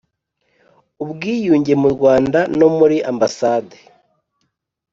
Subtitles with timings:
[1.03, 3.77] ubwiyunge mu Rwanda no muri Ambasande